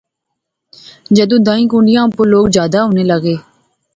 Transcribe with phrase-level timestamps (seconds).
[1.15, 3.35] جدوں دائیں کنڈیاں اُپر لوک جادے ہونے لغے